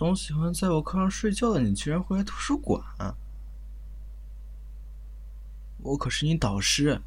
[0.00, 2.82] 总喜欢在我课上睡觉的你，居然会来图书馆？
[5.82, 6.98] 我可是你导师，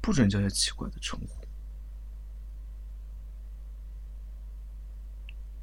[0.00, 1.46] 不准叫些奇怪的称呼。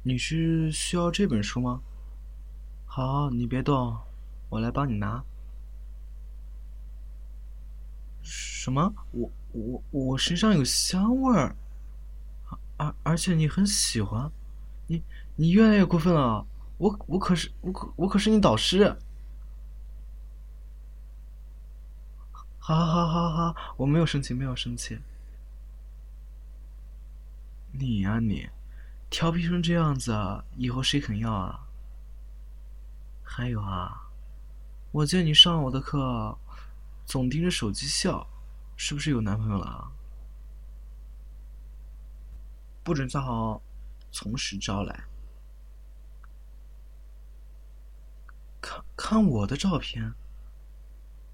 [0.04, 1.82] 你是需要这本书吗？
[2.86, 3.98] 好，你别动，
[4.48, 5.24] 我来帮你拿。
[8.22, 8.94] 什么？
[9.10, 11.56] 我我我身上有香味儿，
[12.76, 14.30] 而而且你很喜欢，
[14.86, 15.02] 你
[15.36, 16.46] 你越来越过分了。
[16.78, 18.96] 我我可是我可我可是你导师。
[22.58, 24.98] 好好好好好，我没有生气，没有生气。
[27.72, 28.48] 你呀你。
[29.10, 30.12] 调皮成这样子，
[30.56, 31.68] 以后谁肯要啊？
[33.22, 34.08] 还有啊，
[34.90, 36.36] 我见你上我的课，
[37.04, 38.26] 总盯着手机笑，
[38.76, 39.92] 是不是有男朋友了？
[42.82, 43.62] 不准再好，
[44.10, 45.04] 从实招来。
[49.06, 50.14] 看我的照片，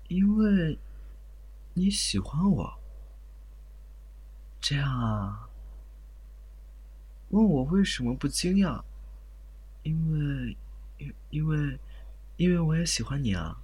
[0.08, 0.76] 因为
[1.72, 2.80] 你喜欢我，
[4.60, 5.48] 这样啊。
[7.28, 8.82] 问我为什么不惊讶？
[9.84, 10.56] 因为，
[10.98, 11.78] 因因为，
[12.38, 13.56] 因为我也喜欢你啊。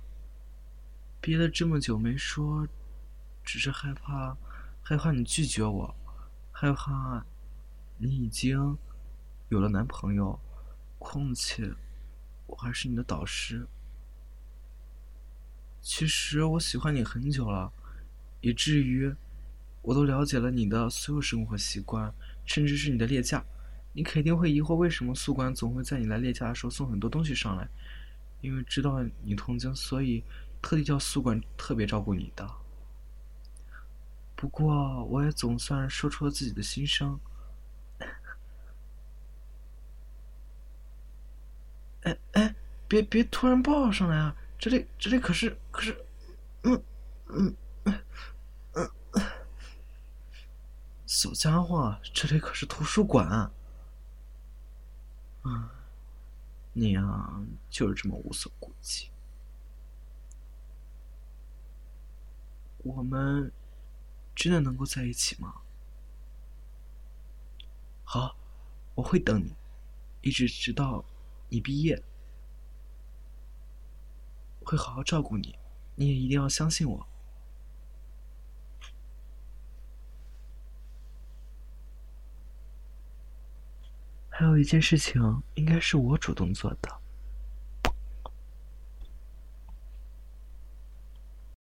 [1.20, 2.64] 憋了这么久没说，
[3.42, 4.36] 只是害怕，
[4.84, 5.92] 害怕你拒绝我，
[6.52, 7.26] 害怕
[7.98, 8.78] 你已经
[9.48, 10.38] 有了男朋友。
[11.00, 11.74] 况且，
[12.46, 13.66] 我还是你的导师。
[15.86, 17.72] 其实我喜欢你很久了，
[18.40, 19.14] 以至于
[19.82, 22.12] 我都了解了你的所有生活习惯，
[22.44, 23.44] 甚至是你的例假。
[23.92, 27.68] 你肯定会疑惑，为什么宿管总会在你来例假的时候送很多东西上来？
[28.40, 30.24] 因为知道你痛经，所以
[30.60, 32.50] 特地叫宿管特别照顾你的。
[34.34, 37.20] 不过，我也总算说出了自己的心声。
[42.02, 42.56] 哎哎，
[42.88, 44.36] 别别突然抱上来啊！
[44.58, 46.06] 这里这里可是可是，
[46.62, 46.82] 嗯
[47.28, 48.04] 嗯嗯
[48.72, 48.90] 嗯，
[51.06, 53.28] 小家伙，这里可是图书馆。
[55.42, 55.70] 啊，
[56.72, 57.40] 你呀，
[57.70, 59.10] 就是这么无所顾忌。
[62.78, 63.52] 我们
[64.34, 65.54] 真的能够在一起吗？
[68.04, 68.36] 好，
[68.94, 69.54] 我会等你，
[70.22, 71.04] 一直直到
[71.48, 72.02] 你毕业，
[74.66, 75.56] 会好好照顾你，
[75.94, 77.06] 你也一定要相信我。
[84.28, 87.05] 还有一件事情，应该是我主动做的。